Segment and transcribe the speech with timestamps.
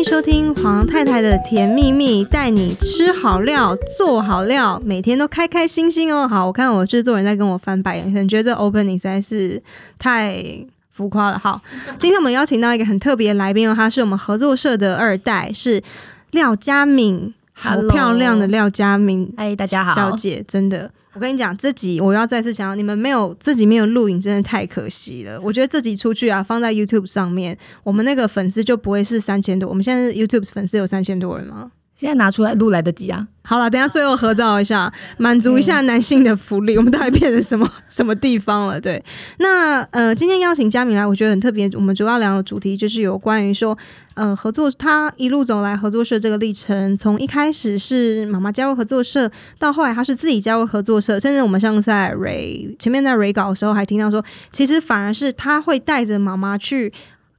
[0.00, 6.26] 迎收听黄太太的甜蜜蜜，带你吃好料，做好料，每天都开开心心哦。
[6.26, 9.62] 好，我看我制作人在跟我翻白眼，可能觉得这 opening 实在是
[9.98, 10.42] 太
[10.90, 11.38] 浮夸了。
[11.38, 11.60] 好，
[11.98, 15.82] 今天我们邀请到一个很特别的来宾哦，他是我们合作社的二代，是
[16.30, 20.90] 廖佳敏，好漂亮的廖佳敏，哎，大家好，小姐，真的。
[21.12, 25.40] 我跟你讲，这集我要再次强调，你们没有自己没有录影，真的太可惜了。
[25.40, 29.68] 我觉得这集出去啊，放在 YouTube 上面，我们那个粉丝就不会是三千多。
[29.68, 31.72] 我们现在 YouTube 粉丝有三千多人吗？
[32.00, 33.26] 现在拿出来录来得及啊！
[33.42, 36.74] 好了，等下最后合照一下，满足一下男性的福利。
[36.78, 38.80] 我们到底变成什么 什么地方了？
[38.80, 39.04] 对，
[39.38, 41.68] 那呃，今天邀请佳敏来，我觉得很特别。
[41.74, 43.76] 我们主要聊的主题就是有关于说，
[44.14, 56.90] 呃，合作他一路走来合作社这个历程，从一开始是妈妈加入合作社，到后来他是自己加入合作社，甚至我们上次在 Ray 前面在 Ray 稿的时候还听到说，其实反而是他会带着妈妈去。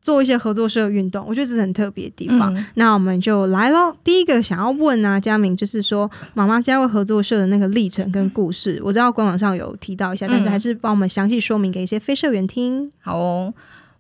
[0.02, 2.52] 做一些合作社运动，我觉得这是很特别的地方。
[2.56, 3.96] 嗯、那我们就来喽。
[4.04, 12.92] 第一个想要问啊，佳明，就是说妈妈加入合作社的那个历程跟故事，我知道官网上有提到一下，但是还是帮我们详细说明给一些非社员听。
[13.00, 13.54] 好哦，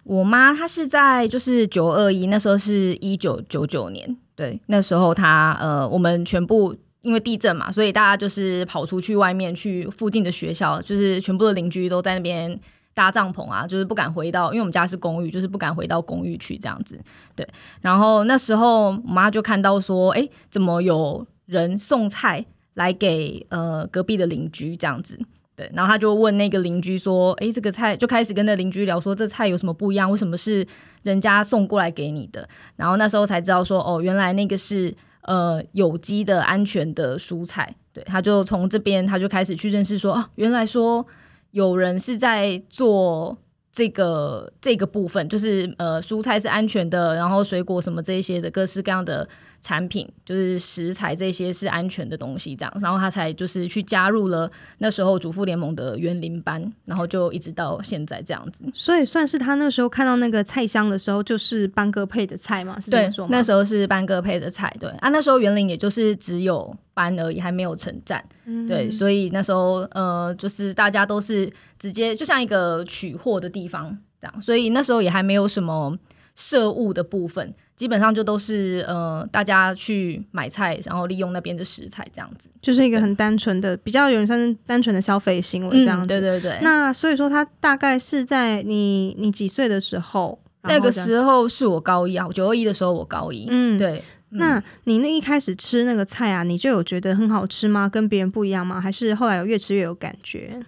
[0.03, 12.59] 我妈她是在就是九二一那时候是一九九九年，对，那时候她呃，我们全部因为地震嘛，所以大家就是跑出去外面去附近的学校，就是全部的邻居都在那边。
[12.93, 16.99] 搭帐篷啊，就是不敢回到，因为我们家是公寓，就是不敢回到公寓去这样子。
[17.35, 17.47] 对，
[17.79, 25.17] 然后那时候我妈就看到说，哎，怎么有人送菜来给呃隔壁的邻居这样子？
[25.55, 30.11] 对，然后她就问那个邻居说，哎，这个菜就开始跟那邻居聊说，这菜有什么不一样？
[30.11, 30.65] 为什么是
[31.03, 32.47] 人家送过来给你的？
[32.75, 37.73] 然后那时候才知道说，哦，原来那个是呃有机的安全的蔬菜。
[37.93, 41.05] 对，她就从这边她就开始去认识说，哦，原来说。
[41.51, 43.37] 有人是在做
[43.71, 49.27] 这个这个部分，就是呃，蔬菜是安全的，然后水果什么这些的各式各样的。
[49.61, 58.65] 产品就是食材，这些是安全的东西，这样，然后他才就是去加入了那时候主妇联盟的园林班，然后就一直到现在这样子。
[58.73, 62.79] 所以算是他那时候看到那个菜箱的时候，就是班哥配的菜嘛？
[62.79, 63.29] 是这么说吗？
[63.31, 64.73] 那时候是班哥配的菜。
[64.79, 68.23] 对啊，那时候园林也就是只有班而已，还没有成站。
[68.45, 75.95] 嗯、对，所以那时候呃，就是大家都是直接就像一个取货的地方这样，所以那时候也还没有什么
[76.33, 77.53] 社务的部分。
[77.81, 86.05] 基本上就都是呃，大家去买菜，然后利用那边的食材这样子，就是一个很单纯的，比较有点像是单纯的消费行为这样子。
[86.05, 86.59] 嗯、对对对。
[86.61, 90.39] 那所以说，他大概是在你你几岁的时候？
[90.65, 93.47] 那个时候是我高一啊，九二一的时候我高一。
[93.49, 93.93] 嗯，对。
[94.29, 97.89] 嗯、那你那一开始吃那个菜啊，你就有觉得很好吃吗？
[97.89, 98.79] 跟别人不一样吗？
[98.79, 100.59] 还是后来有越吃越有感觉？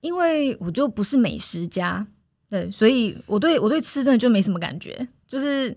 [0.00, 2.06] 因为我就不是美食家，
[2.48, 5.76] 对，所以我对我对吃真的就没什么感觉，就是。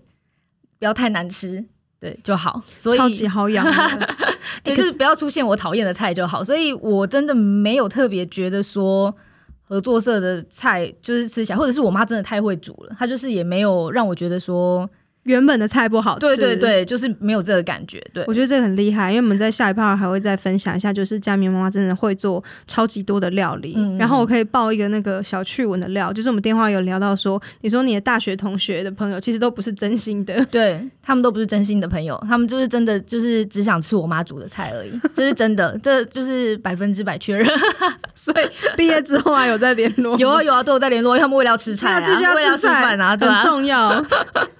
[0.78, 1.64] 不要太难吃，
[1.98, 3.64] 对就好，所以超级好养，
[4.64, 6.42] 对，就是不要出现我讨厌的菜就好。
[6.42, 9.14] 所以我真的没有特别觉得说
[9.62, 14.88] 合作社的菜就是吃起来，或者是我妈真的太会煮了，她就是也没有让我觉得说。
[15.26, 18.02] 原本的菜不好吃，对对对，就是没有这个感觉。
[18.14, 23.74] 对，我觉得这个很厉害，因为我们在下一趴还会再分享一下，就是佳明妈妈真的会做超级多的料理。
[23.76, 37.46] 嗯，然后我可以爆一个那个小趣闻的料，就是我们电话有聊到说，你说你的大学同学的朋友其实都不是真心的， 对，他们都不是真心的朋友，他们就是真的就是只想吃我妈煮的菜而已， 这是真的，这就是百分之百确认。
[38.14, 40.16] 所以毕业之后还有在联络？
[40.16, 44.04] 有啊有啊，都有在联络，他们为了要吃菜啊，继续要吃饭啊，很重要。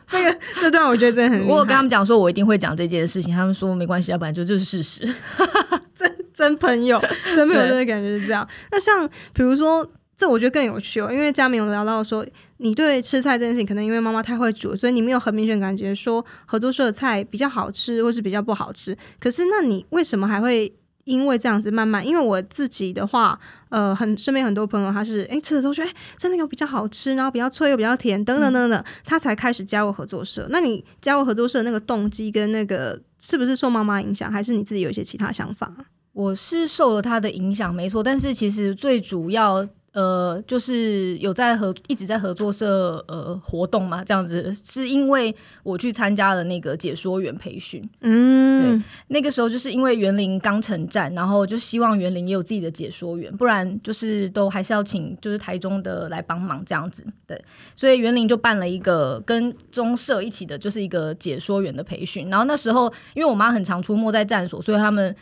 [0.08, 3.34] 这个 这段我觉得真的很，我有跟他们讲说，我一定会讲这件事情。
[3.34, 5.04] 他们说没关系，要不然就就是事实。
[5.94, 7.02] 真真朋友，
[7.34, 8.46] 真朋友， 真的感觉是这样。
[8.70, 9.86] 那像比如说，
[10.16, 12.24] 这我觉得更有趣哦，因为佳明有聊到说，
[12.58, 18.96] 你对吃菜这件事情，可能因为妈妈太会煮，所以你没有很明显感觉说合作社的菜比较好吃，或是比较不好吃。
[19.18, 20.72] 可是那你为什么还会？
[21.06, 30.46] 因为这样子慢慢，因为我自己的话，呃，很身边很多朋友他是，哎，吃的时候觉得，哎，真的有比较好吃，然后比较脆又比较甜，等等等等，他才开始加入合作社。
[30.50, 35.72] 那你加入合作社那个动机跟那个是不是受妈妈影响，还是你自己有一些其他想法？
[36.12, 39.66] 我是受了他的影响，没错，但是其实最主要。
[39.96, 57.42] 呃，就是有在合一直在合作社呃活动嘛，这样子是因为我去参加了那个解说员培训，嗯，对，那个时候就是因为园林刚成站，然后就希望园林也有自己的解说员，不然就是都还是要请就是台中的来帮忙这样子，对，
[57.74, 65.16] 所以园林就办了一个跟中社一起的，就是一个解说员的培训，然后那时候因为我妈很常出没在站所，所以他们。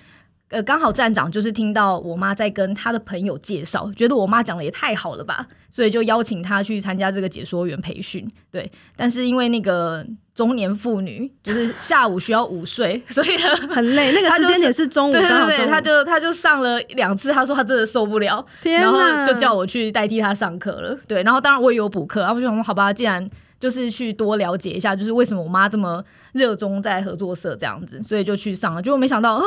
[0.54, 8.24] 呃，刚好站长就是听到我妈在跟她的朋友介绍，觉得我妈讲的也太好了吧，所以就邀请她去参加这个解说员培训。
[8.52, 13.36] 对，但是因为那个中年妇女就是下午需要午睡， 所以
[13.68, 14.12] 很累。
[14.12, 18.96] 那个时间点是中午，对对对，他就她就上了两次，她说她真的受不了，然后
[19.26, 20.96] 就叫我去代替她上课了。
[21.08, 23.28] 对，然后当然我也有补课，然后我就说好吧，既然
[23.58, 26.00] 就是去多了解一下，就是为什么我妈这么
[26.34, 28.80] 热衷在合作社这样子，所以就去上了。
[28.80, 29.42] 结果没想到啊。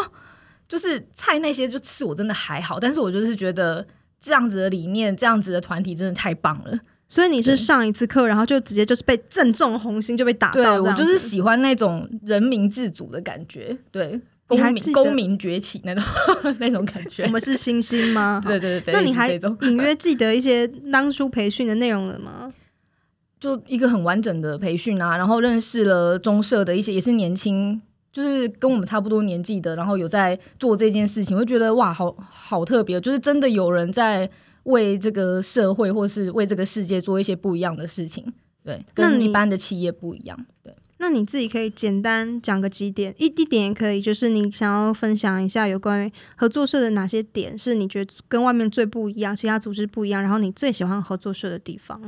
[0.67, 3.85] 就是菜那些就吃我真的还好，但是我就是觉得
[4.19, 6.79] 这样子的理念，这样子的团体真的太棒了。
[7.09, 10.53] 所以你是上一次课，然后就直接就是被正中红心，就被打到。
[10.53, 16.03] 对，我就是喜欢那种人民自主的感觉，对，公民公民崛起那种
[16.59, 17.23] 那种感觉。
[17.23, 18.41] 我们是星星吗？
[18.45, 18.93] 对对对。
[18.93, 22.53] 那你还隐约记得一些当初培训的内容了吗？
[23.39, 27.81] 就一个很完整的培训啊，然后认识了中社的一些也是年轻。
[28.11, 34.29] 就是跟我们差不多年纪的，然后有在做这件事情，我就觉得哇，好好特别，就是真的有人在
[34.63, 38.33] 为这个社会或是为这个世界做一些不一样的事情，
[38.63, 40.73] 对，跟一般的企业不一样，对。
[40.99, 52.01] 那你自己可以简单讲个几点，一一点也可以，就是你想要分享一下有关于合作社的哪些点是你觉得跟外面最不一样，其他组织不一样，然后你最喜欢合作社的地方。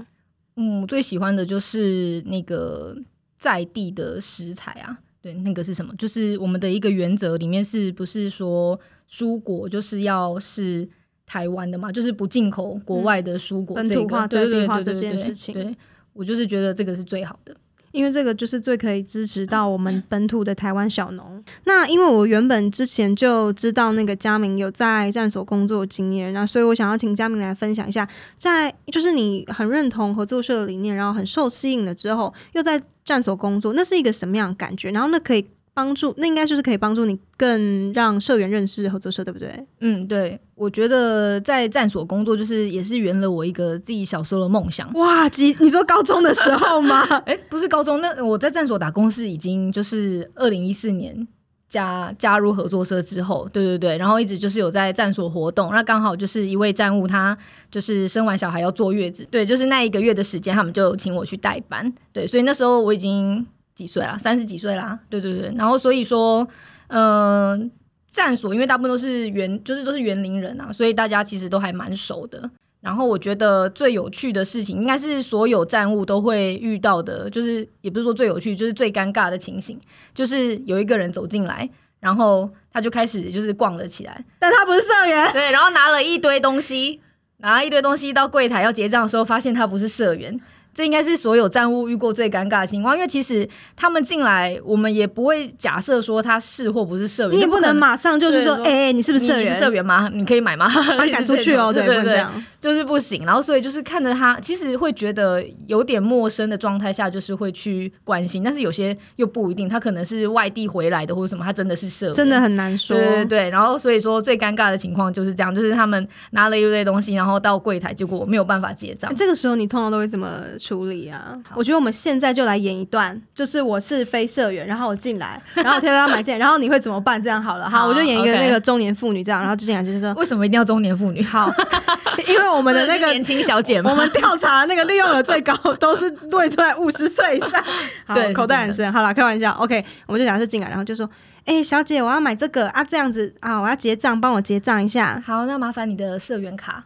[0.55, 2.97] 嗯，最喜欢的就是那个
[3.37, 4.97] 在地的食材啊。
[5.21, 5.93] 对，那个是什么？
[5.97, 8.79] 就是我们的一个原则里面，是不是说
[9.09, 10.87] 蔬果就是要是
[11.25, 11.91] 台湾的嘛？
[11.91, 15.53] 就是不进口国外的蔬果，这个，本土化、在地化这件事情。
[15.53, 15.75] 对，
[16.13, 17.55] 我就是觉得这个是最好的。
[17.91, 21.43] 因为这个就是最可以支持到我们本土的台湾小农。
[21.63, 28.07] 那因为我原本之前就知道那个佳明有在战所工作经验，那所以我想要请佳明来分享一下，
[28.37, 34.91] 在就是你很认同合作社的理念，然后很受吸引了之后，又在站所工作，那是一个什么样的感觉？
[34.91, 35.43] 然后那可以。
[35.71, 39.65] 帮助，那应该就是可以帮助你更让社员认识合作社，对不对？
[39.79, 44.91] 嗯，对，我觉得在站所工作，就是也是圆了我一个自己小时候的梦想。
[44.93, 45.55] 哇，几？
[45.61, 47.03] 你说高中的时候吗？
[47.25, 51.25] 哎，不是高中，那我在站所打工是已经就是二零一四年
[51.69, 55.71] 加加入合作社之后，对对对，然后一直就是有在站所活动。
[55.71, 57.37] 那刚好就是一位站务，他
[57.71, 63.45] 就是生完小孩要坐月子，对，就是那一个月的时间，他们就请我去代班，对，所以那时候我已经。
[63.75, 64.17] 几岁啦？
[64.17, 64.99] 三十几岁啦？
[65.09, 65.53] 对对对。
[65.55, 66.45] 然后所以说，
[66.87, 67.69] 嗯、呃，
[68.11, 72.51] 站所因为大部分都是园，就是都是园林人啊，所以大家其实都还蛮熟的。
[72.81, 79.79] 然后我觉得最有趣的事情，应该是所有站务都会遇到的，就是也不是说最有趣，就是最尴尬的情形，
[80.13, 87.01] 就是有一个人走进来，然后他就开始就是逛了起来，但他不是社员，对，然后拿了一堆东西，
[87.37, 90.39] 拿了一堆东西到柜台要结账的时候，发现他不是社员。
[90.79, 93.45] 这应该是所有站务遇过最尴尬的情况，因为其实
[93.75, 99.41] 他们进来，我们也不会假设说他是或不是社员，你也不能马上就是说，哎、欸，你是不是社员？
[99.41, 100.09] 你是社员吗？
[100.13, 100.71] 你可以买吗？
[100.97, 102.25] 把你 赶出去哦，对对对，对，
[102.61, 103.25] 就是不行。
[103.25, 108.41] 然后所以就是看着他，其实会觉得有点陌生的状态下，就是会去关心。
[108.41, 112.95] 但是有些又不一定，他可能是外地回来的或者什么，他真的是社员，真的很难说。
[112.95, 113.49] 对对对。
[113.49, 119.11] 然后所以说最尴尬的情况就是这样，就是他们拿了一堆东西，然后到柜台，结果没有办法结账。
[119.11, 120.39] 欸，这个时候你通常都会怎么
[120.69, 121.35] 处理啊？
[121.55, 127.21] 我觉得我们现在就来演一段，就是我是非社员，然后我进来， 然后我挑他买件，然后你会怎么办？
[127.21, 131.23] 这样好了，好，我就演一个那个中年妇女这样，然后就进来就是说，为什么一定要中年妇女？
[131.23, 131.51] 好，
[132.27, 137.63] 因为我们的那个 年轻小姐，我们调查那个利用额最高都是对出来五十岁以上，
[138.05, 141.09] 好，对，口袋很深，好了，开玩笑，OK，我们就假设进来，然后就说，
[141.45, 145.19] 哎、欸，小姐，我要买这个啊，这样子啊，我要结账，帮我结账一下。
[145.25, 146.83] 好，那麻烦你的社员卡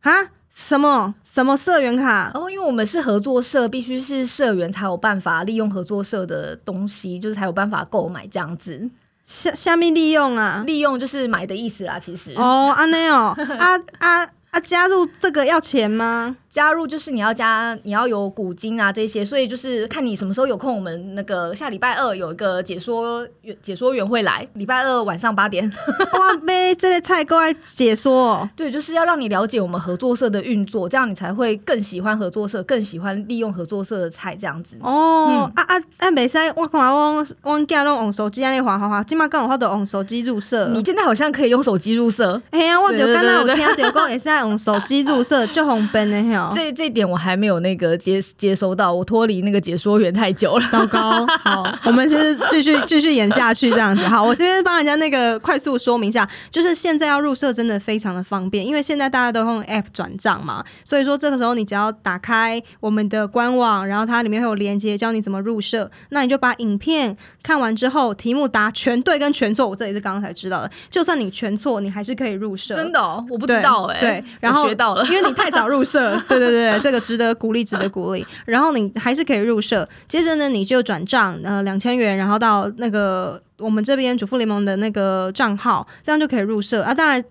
[0.00, 0.39] 啊。
[0.54, 2.30] 什么什么社员卡？
[2.34, 8.88] 哦，因为我们是合作社，必须是社员才有办法利用合作社的东西，就是才有办法购买这样子。
[9.24, 10.64] 下下面利用啊？
[10.66, 12.34] 利用就是买的意思啦，其实。
[12.34, 14.60] 哦，安内哦，啊 啊啊！
[14.60, 16.36] 加入这个要钱吗？
[16.48, 20.74] 加入就是你要加，你要有股金啊这些，所以就是看你什么时候有空。
[20.74, 23.26] 我们那个下礼拜二有一个解说
[23.62, 25.70] 解说员会来，礼拜二晚上八点。
[26.18, 28.48] 哇，呗，这类菜过来解说。
[28.56, 34.74] 对，就是要让你了解我们合作社的运作，这样你才会更喜欢合作社，更喜欢利用合作社的菜这样子。
[34.80, 36.10] 哦，嗯、啊啊啊！
[36.10, 40.68] 没使，我看我我囝拢用手机安尼滑滑滑，今麦刚好都用手机入社。
[40.72, 42.42] 你现在好像可以用手机入社。
[42.50, 46.50] 哎呀，我就刚刚有听到讲会使那种手机入社就红灯的哈。
[46.56, 51.26] 这这点我还没有那个接接收到，我脱离那个解说员太久了，糟糕。
[51.42, 54.02] 好，我们其实继续继续演下去这样子。
[54.04, 72.74] 好，我先帮人家那个快速说明一下，就是现在要入社真的非常的方便，因为现在大家都用 App 转账嘛，所以说这个时候你只要打开我们的官网，然后它里面会有连接教你怎么入社，那你就把影片看完之后，题目答全对跟全错，我这也是刚刚才知道的，就算你全错，你还是可以入社。
[72.74, 74.00] 真的、哦，我不知道哎、欸。
[74.00, 78.24] 对，然后学到了，因为你太早入社， 对对对，这个值得鼓励，值得鼓励。
[78.46, 86.94] 然后你还是可以入社，接着呢，你就转账呃两千元，然后到那个我们这边主妇联盟的那个账号，这样就可以入社啊。
[86.94, 87.22] 当然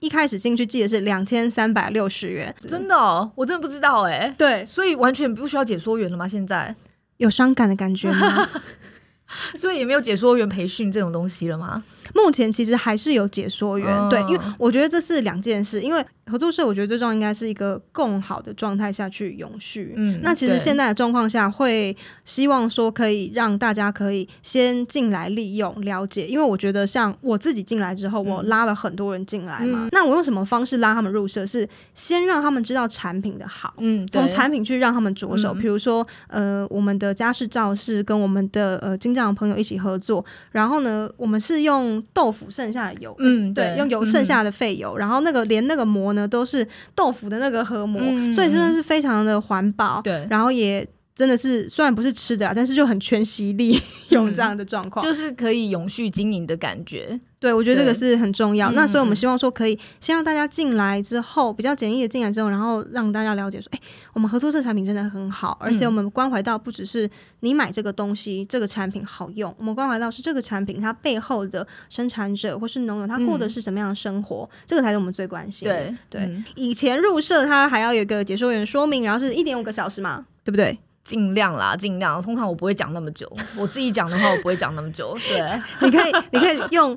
[0.00, 2.54] 一开始进去记得是两千三百六十元。
[2.66, 4.34] 真的、哦，我真的不知道哎、欸。
[4.36, 6.26] 对，所以完全不需要解说员了吗？
[6.26, 6.74] 现在
[7.18, 8.48] 有伤感的感觉吗？
[9.56, 11.84] 所以也没有解说员培训这种东西了吗？
[12.14, 15.80] 目前其实还是有解说员，哦、对，因为我觉得这是两件事。
[15.80, 19.94] 因为合作社，我觉得最重要应该是一个更好的状态下去永续。
[19.96, 26.26] 嗯，那其实现在的状况下，会希望说可以让大家可以先进来利用了解。
[26.26, 29.88] 因为我觉得像我自己进来之后，我拉了很多人进来嘛、嗯。
[29.92, 31.46] 那我用什么方式拉他们入社？
[31.46, 35.54] 是先让他们知道产品的好，嗯，从产品去让他们着手。
[35.54, 50.86] 比如说，呃，我们的家事照是跟我们的呃金匠朋友一起合作，然后呢，我们是用豆腐剩下的油，嗯，对，用油剩下的废油、嗯，然后那个连那个膜呢都是豆腐的那个核膜、嗯，所以真的是非常的环保，对，然后也
[51.18, 53.76] 真的是虽然不是吃的啊，但是就很全息力
[54.10, 57.18] 用这样的状况、嗯，就是可以永续经营的感觉。
[57.40, 58.70] 对，我觉得这个是很重要。
[58.70, 63.80] 那所以我们希望说，可以先让大家进来之后，比较简易的进来之后，然后让大家了解说，哎，
[64.12, 67.10] 我们合作社产品真的很好，而且我们关怀到不只是
[67.40, 75.74] 你买这个东西，这个产品好用，我们关怀到是这个产品它背后的生产者或是农友他过的是什么样的生活，这个才是我们最关心的。
[76.08, 80.78] 对对，以前入社他还要有一个解说员说明，然后是一点五个小时嘛，对不对？
[81.08, 82.22] 尽量啦，尽量。
[82.22, 85.16] 通常我不会讲那么久， 我自己讲的话我不会讲那么久。
[85.26, 86.96] 对，你可以，你可以用。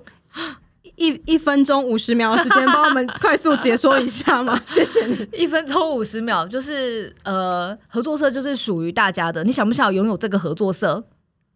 [0.98, 4.60] 一一分钟五十秒的时间，帮我们快速解说一下吗？
[4.66, 5.28] 谢谢你。
[5.32, 9.44] 一分钟五十秒，就是呃，合作社就是属于大家的。
[9.44, 11.04] 你想不想拥有这个合作社？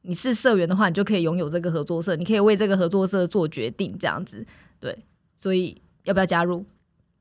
[0.01, 4.43] 你是社员的话，你就可以拥有这个合作社，你可以为这个合作社做决定，这样子。
[4.79, 4.97] 对，
[5.37, 6.65] 所以要不要加入？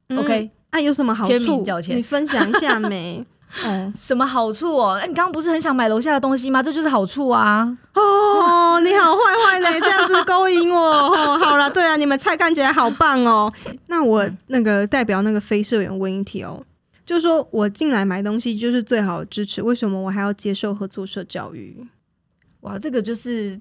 [0.08, 1.64] 嗯？OK，啊，有什么好处？
[1.88, 3.26] 你分享一下没？
[3.62, 4.98] 嗯，什么好处哦？
[5.00, 6.62] 哎，你刚刚不是很想买楼下的东西吗？
[6.62, 7.62] 这就是好处啊！
[7.94, 10.80] 哦，你好坏坏呢， 这样子勾引我。
[10.80, 13.52] 哦，好了，对啊，你们菜看起来好棒哦。
[13.86, 16.60] 那我那个代表那个非社员问一题哦，
[17.06, 21.86] 就是说我进来买东西就是最好的支持，为什么我还要接受合作社教育？
[22.62, 23.60] 哇，这个就是。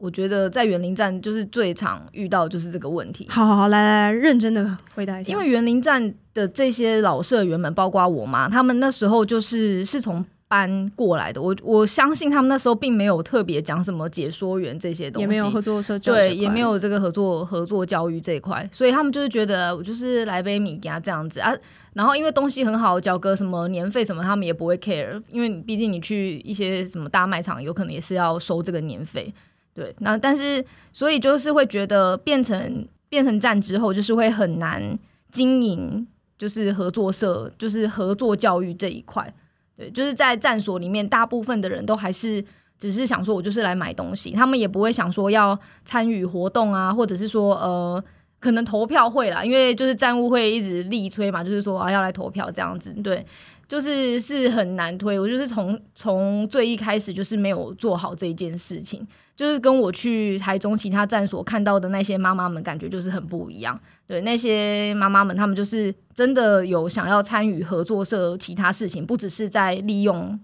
[0.00, 3.26] 我觉得在园林站就是最常遇到就是这个问题。
[3.28, 5.30] 好好好，来来来，认真的回答一下。
[5.30, 11.40] 因为园林站的这些老社员们，包括我妈，他们那时候就是是从搬过来的。
[11.40, 21.54] 我我相信他们那时候并没有特别讲什么解说员这些东西，也没有合作社教，对，也没有这个合作合作教育这一块，所以他们就是觉得我就是来杯米给他这样子啊。
[21.92, 29.32] 然后因为东西很好，缴个什么年费什么，他们也不会 care，因为毕竟你去一些什么大卖场，有可能也是要收这个年费。
[29.72, 34.98] 对，那但是所以就是会觉得变成变成站之后，就是会很难
[35.30, 39.32] 经营，就是合作社，就是合作教育这一块。
[39.76, 42.44] 对，就是在站所里面，大部分的人都还是
[42.78, 48.04] 只是想说，我就是来买东西，他们也不会想说要参与活动啊，或者是说呃，
[48.38, 53.24] 可能投票会啦，因为就是站务会一直力催嘛，就是说啊要来投票这样子，对，
[53.68, 55.18] 就是是很难推。
[55.18, 59.06] 我就是从从最一开始就是没有做好这一件事情。
[59.40, 63.80] 就是跟我去台中其他站所看到的那些妈妈们，感觉就是很不一样。
[64.06, 70.38] 对，那些妈妈们，她们就是真的有想要参与合作社其他事情，不只是在利用。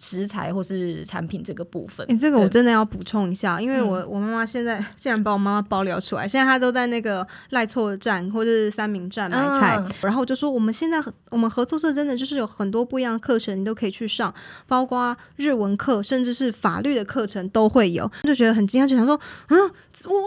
[0.00, 14.32] 食材或是产品这个部分，你、欸，这个我真的要补充一下，因为我我妈妈现在竟然把我妈妈爆料出来，现在她都在那个赖错站或者是三明站买菜，嗯，然后我就说我们现在我们合作社真的就是有很多不一样的课程，你都可以去上，
[14.68, 19.16] 包括日文课，甚至是法律的课程都会有，就觉得很惊讶，就想说
[19.48, 19.56] 啊，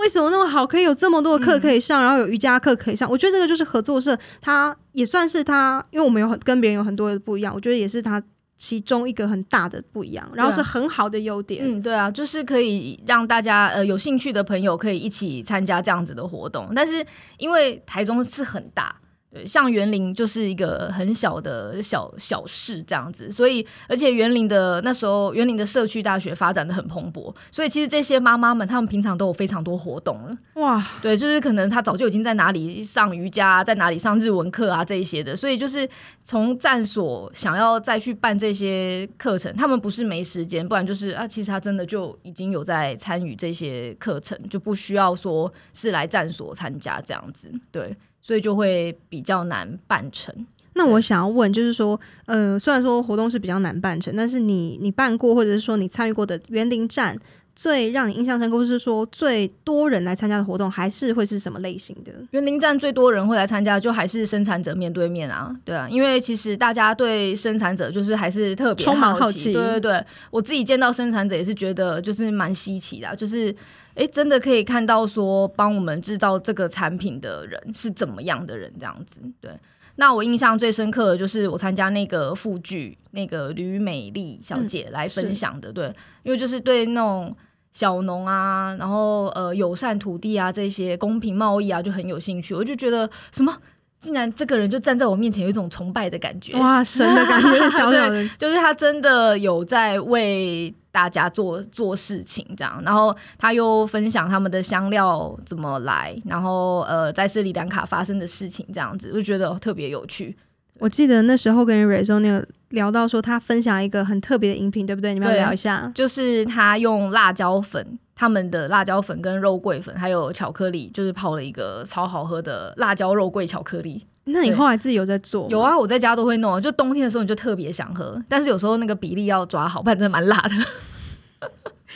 [0.02, 8.22] 为什么那么好，可以有这么多的课可以上，嗯，然后有瑜伽课可以上，我觉得这个就是合作社，它也算是它，因为我们有很跟别人有很多的不一样，我觉得也是它。
[8.62, 11.64] 其中一个很大的不一样，然后是很好的优点。
[11.66, 16.72] 嗯，对啊，就是可以让大家呃有兴趣的朋友可以一起参加这样子的活动。
[16.76, 17.04] 但是
[17.40, 18.96] 因为台中是很大，
[19.34, 30.38] 对，像园林就是一个很小的小小事这样子，所以而且园林的那时候园林的社区大学发展的很蓬勃，所以其实这些妈妈们她们平常都有非常多活动了。
[30.56, 35.88] 哇，对，就是可能她早就已经在哪里上瑜伽，在哪里上日文课啊这一些的，所以就是
[36.24, 47.96] 从站所想要再去办这些课程，他们不是没时间，不然就是啊，其实他真的就已经有在参与这些课程，就不需要说是来站所参加这样子，对。
[48.22, 50.34] 所以就会比较难办成。
[50.74, 57.18] 那我想要问，就是说，呃，虽然说活动是比较难办成，但是你你办过或者是说你参与过的园林站，
[57.56, 62.12] 最让你印象深刻，或是说最多人来参加的活动，还是会是什么类型的？
[62.32, 69.54] 园林站最多人会来参加，就还是生产者面对面啊，对啊，因为其实大家对生产者就是还是特别充满好奇。
[69.54, 73.56] 对对对，我自己见到生产者也是觉得就是蛮稀奇的，就是。
[73.94, 79.20] 哎，真的可以看到说帮我们制造这个产品的人是怎么样的人这样子。
[79.42, 79.52] 对，
[79.96, 85.72] 那我印象最深刻的就是我参加那个副剧，那个吕美丽小姐来分享的。
[85.72, 87.36] 嗯、对，因为就是对那种
[87.72, 92.54] 小农啊，然后呃友善土地啊这些公平贸易啊就很有兴趣。
[92.56, 93.56] 我就觉得什么，
[94.00, 96.58] 竟然这个人就站在我面前，有一种崇拜的感觉。
[96.58, 100.74] 哇，神的感觉， 小小的，就是他真的有在为。
[100.92, 110.36] 大家做做事情这样，然后他又分享他们的香料怎么来，然后呃，在斯里兰卡发生的事情这样子，就觉得特别有趣。
[110.80, 115.14] 我记得那时候跟瑞说那个聊到说，他分享一个很特别的饮品，对不对？
[115.14, 124.04] 你们要聊一下，就是他用辣椒粉，他们的辣椒粉跟肉桂粉还有巧克力，就是泡了一个超好喝的辣椒肉桂巧克力。
[124.26, 125.50] 那你后来自己有在做？
[125.50, 126.62] 有啊，我在家都会弄。
[126.62, 131.50] 就冬天的时候，你就特别想喝，但是有时候那个比例要抓好，不然真的蛮辣的。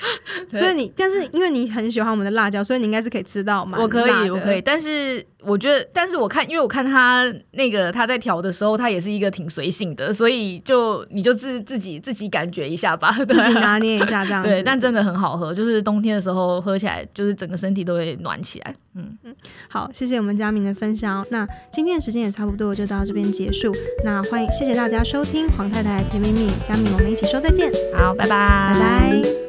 [0.52, 3.78] 所以你，但是因为你很喜欢我们的辣椒，所以你应该是可以吃到嘛。
[3.80, 5.26] 我可以，我可以，但是。
[5.48, 14.50] 我觉得，但是我看，因为我看他那个他在调的时候，他也是一个挺随性的，所以就你就自自己自己感觉一下吧， 自己拿捏一下这样子。
[14.50, 18.76] 对，但真的很好喝，就是冬天的时候喝起来，就是整个身体都会暖起来。
[18.96, 19.36] 嗯嗯，
[19.70, 21.24] 好，谢谢我们佳明的分享。
[21.30, 23.72] 那今天的时间也差不多，就到这边结束。
[24.04, 27.72] 那欢迎，谢谢大家收听黄太太甜蜜蜜，佳明，我们一起说再见。
[27.96, 29.45] 好，拜拜，拜拜。